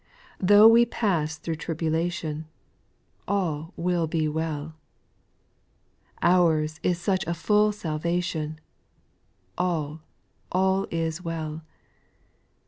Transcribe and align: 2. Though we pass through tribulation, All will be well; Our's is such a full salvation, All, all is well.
2. 0.39 0.45
Though 0.47 0.67
we 0.67 0.83
pass 0.83 1.37
through 1.37 1.57
tribulation, 1.57 2.47
All 3.27 3.71
will 3.77 4.07
be 4.07 4.27
well; 4.27 4.73
Our's 6.23 6.79
is 6.81 6.99
such 6.99 7.23
a 7.27 7.35
full 7.35 7.71
salvation, 7.71 8.59
All, 9.59 10.01
all 10.51 10.87
is 10.89 11.21
well. 11.23 11.61